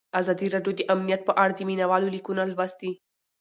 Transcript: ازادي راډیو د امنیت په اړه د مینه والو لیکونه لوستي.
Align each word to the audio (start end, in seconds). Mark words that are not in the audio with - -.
ازادي 0.19 0.47
راډیو 0.55 0.71
د 0.75 0.81
امنیت 0.93 1.21
په 1.25 1.33
اړه 1.41 1.53
د 1.55 1.61
مینه 1.69 1.85
والو 1.87 2.13
لیکونه 2.15 2.41
لوستي. 2.51 2.91